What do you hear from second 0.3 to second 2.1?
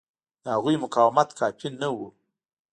د هغوی مقاومت کافي نه و.